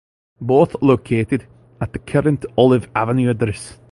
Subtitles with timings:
[0.39, 1.45] Both located
[1.79, 3.77] at the current Olive Avenue address.